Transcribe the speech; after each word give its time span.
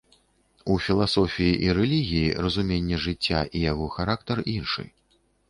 У 0.75 0.77
філасофіі 0.85 1.53
і 1.65 1.69
рэлігіі, 1.79 2.33
разуменне 2.47 2.97
жыцця 3.05 3.43
і 3.61 3.63
яго 3.71 3.85
характар 3.99 4.45
іншы. 4.57 4.89